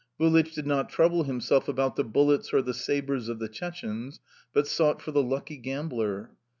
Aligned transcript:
Vulich 0.19 0.55
did 0.55 0.65
not 0.65 0.89
trouble 0.89 1.25
himself 1.25 1.67
about 1.67 1.95
the 1.95 2.03
bullets 2.03 2.51
or 2.53 2.63
the 2.63 2.73
sabres 2.73 3.29
of 3.29 3.37
the 3.37 3.47
Chechenes, 3.47 4.19
but 4.51 4.65
sought 4.65 4.99
for 4.99 5.11
the 5.11 5.21
lucky 5.21 5.57
gambler. 5.57 6.31